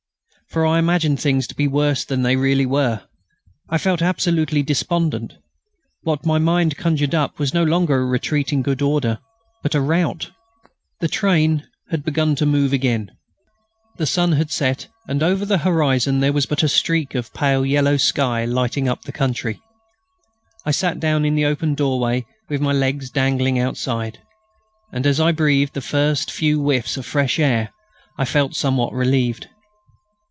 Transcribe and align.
For 0.47 0.65
I 0.65 0.79
imagined 0.79 1.17
things 1.17 1.47
to 1.47 1.55
be 1.55 1.69
worse 1.69 2.03
than 2.03 2.23
they 2.23 2.35
really 2.35 2.65
were. 2.65 3.03
I 3.69 3.77
felt 3.77 4.01
absolutely 4.01 4.61
despondent. 4.61 5.37
What 6.03 6.25
my 6.25 6.39
mind 6.39 6.75
conjured 6.75 7.15
up 7.15 7.39
was 7.39 7.53
no 7.53 7.63
longer 7.63 8.01
a 8.01 8.05
retreat 8.05 8.51
in 8.51 8.61
good 8.61 8.81
order 8.81 9.19
but 9.63 9.75
a 9.75 9.79
rout. 9.79 10.31
The 10.99 11.07
train 11.07 11.65
had 11.89 12.03
begun 12.03 12.35
to 12.35 12.45
move 12.45 12.73
again. 12.73 13.11
The 13.95 14.05
sun 14.05 14.33
had 14.33 14.51
set, 14.51 14.87
and 15.07 15.23
over 15.23 15.45
the 15.45 15.59
horizon 15.59 16.19
there 16.19 16.33
was 16.33 16.45
but 16.47 16.63
a 16.63 16.67
streak 16.67 17.15
of 17.15 17.33
pale 17.33 17.65
yellow 17.65 17.95
sky 17.95 18.43
lighting 18.43 18.89
up 18.89 19.03
the 19.03 19.13
country. 19.13 19.57
I 20.65 20.71
sat 20.71 20.99
down 20.99 21.23
in 21.23 21.35
the 21.35 21.45
open 21.45 21.75
doorway 21.75 22.25
with 22.49 22.59
my 22.59 22.73
legs 22.73 23.09
dangling 23.09 23.57
outside, 23.57 24.19
and 24.91 25.07
as 25.07 25.17
I 25.17 25.31
breathed 25.31 25.75
the 25.75 25.79
first 25.79 26.29
few 26.29 26.61
whiffs 26.61 26.97
of 26.97 27.05
fresh 27.05 27.39
air 27.39 27.69
I 28.17 28.25
felt 28.25 28.53
somewhat 28.53 28.91
relieved. 28.91 29.47